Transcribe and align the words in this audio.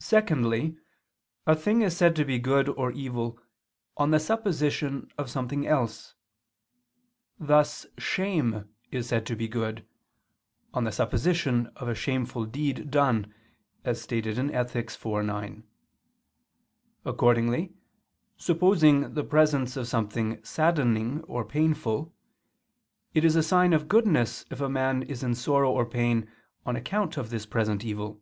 Secondly, 0.00 0.76
a 1.46 1.54
thing 1.54 1.80
is 1.82 1.96
said 1.96 2.16
to 2.16 2.24
be 2.24 2.40
good 2.40 2.68
or 2.70 2.90
evil, 2.90 3.38
on 3.96 4.10
the 4.10 4.18
supposition 4.18 5.08
of 5.16 5.30
something 5.30 5.64
else: 5.64 6.16
thus 7.38 7.86
shame 7.98 8.68
is 8.90 9.06
said 9.06 9.24
to 9.26 9.36
be 9.36 9.46
good, 9.46 9.86
on 10.74 10.82
the 10.82 10.90
supposition 10.90 11.68
of 11.76 11.86
a 11.88 11.94
shameful 11.94 12.46
deed 12.46 12.90
done, 12.90 13.32
as 13.84 14.02
stated 14.02 14.38
in 14.38 14.50
Ethic. 14.52 14.86
iv, 14.90 15.24
9. 15.24 15.62
Accordingly, 17.04 17.72
supposing 18.36 19.14
the 19.14 19.22
presence 19.22 19.76
of 19.76 19.86
something 19.86 20.42
saddening 20.42 21.22
or 21.28 21.44
painful, 21.44 22.12
it 23.14 23.24
is 23.24 23.36
a 23.36 23.44
sign 23.44 23.72
of 23.72 23.86
goodness 23.86 24.44
if 24.50 24.60
a 24.60 24.68
man 24.68 25.04
is 25.04 25.22
in 25.22 25.36
sorrow 25.36 25.70
or 25.70 25.86
pain 25.86 26.28
on 26.66 26.74
account 26.74 27.16
of 27.16 27.30
this 27.30 27.46
present 27.46 27.84
evil. 27.84 28.20